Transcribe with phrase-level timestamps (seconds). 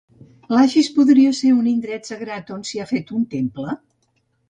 [0.55, 3.81] L'axis podria ser un indret sagrat on s'hi ha fet un temple?